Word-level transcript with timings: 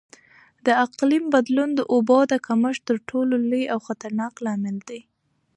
د 0.65 0.67
اقلیم 0.85 1.23
بدلون 1.33 1.69
د 1.75 1.81
اوبو 1.93 2.19
د 2.31 2.33
کمښت 2.45 2.81
تر 2.89 2.97
ټولو 3.09 3.33
لوی 3.49 3.63
او 3.73 3.79
خطرناک 3.87 4.33
لامل 4.45 4.77
دی. 4.89 5.01